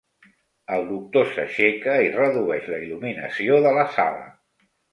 [0.77, 4.29] El doctor s'aixeca i redueix la il·luminació de la sala.